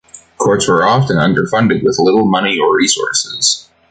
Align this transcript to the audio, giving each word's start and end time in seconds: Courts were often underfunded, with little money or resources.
Courts 0.39 0.67
were 0.67 0.83
often 0.83 1.17
underfunded, 1.17 1.83
with 1.83 1.99
little 1.99 2.25
money 2.25 2.57
or 2.57 2.75
resources. 2.75 3.69